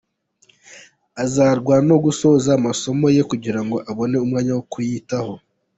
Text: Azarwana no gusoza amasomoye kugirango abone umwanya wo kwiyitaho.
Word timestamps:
Azarwana 1.23 1.85
no 1.89 1.97
gusoza 2.05 2.49
amasomoye 2.57 3.21
kugirango 3.31 3.75
abone 3.89 4.15
umwanya 4.25 4.51
wo 4.57 4.63
kwiyitaho. 4.71 5.33